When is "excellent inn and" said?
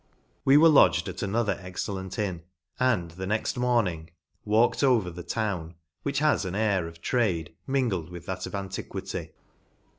1.61-3.11